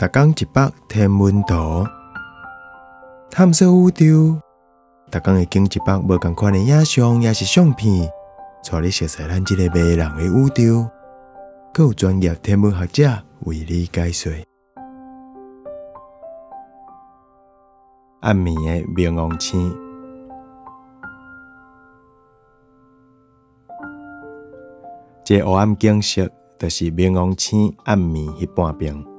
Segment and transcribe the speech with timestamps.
[0.00, 1.86] 逐工一百天文图，
[3.30, 4.40] 探索宇宙。
[5.10, 8.10] 逐工会经一百无共款的影像，也是相片，
[8.64, 10.88] 带你熟悉咱即个迷人的宇宙。
[11.74, 14.32] 更有专业天文学者为你解说。
[18.20, 19.70] 暗暝的冥王星，
[25.22, 26.26] 这黑暗景色，
[26.58, 29.09] 就是冥王星暗暝迄半边。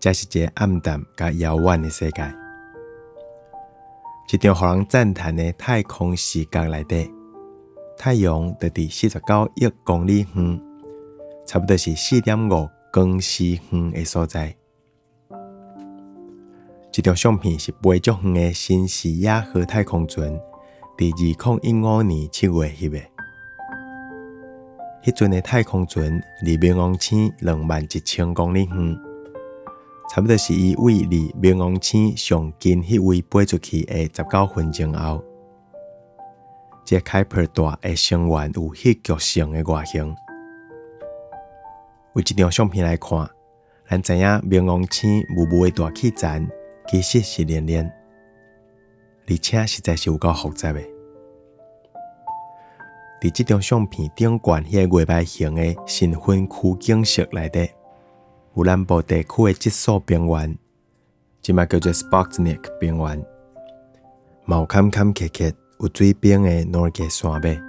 [0.00, 2.22] 这是一个暗淡甲遥远的世界，
[4.32, 7.10] 一张互人赞叹的太空视角内底，
[7.96, 10.60] 太阳就伫四十九亿公里远，
[11.44, 14.54] 差不多是四点五光时远的所在。
[16.92, 20.32] 这张相片是飞足远的新视野号太空船
[20.96, 23.00] 伫二零一五年七月翕的。
[25.02, 29.07] 迄阵的太空船离冥王星两万一千公里远。
[30.10, 35.22] 差不多是伊位离冥王星上近迄位飞出去的十九分钟后，
[36.82, 40.16] 这开普大的成员有戏剧性的外形。
[42.14, 43.28] 为这张相片来看，
[43.86, 46.48] 咱知影冥王星雾雾的大气层
[46.88, 47.84] 其实是连连，
[49.28, 50.80] 而且实在是有够复杂的。
[53.20, 57.68] 伫这张相片顶悬迄个月白形的新分区景色内底。
[58.54, 60.58] 有南部地区的极速边缘，
[61.40, 63.24] 即卖叫做 Sputnik 平原，
[64.44, 67.67] 毛坎坎坷坷，有水冰的诺尔山脉。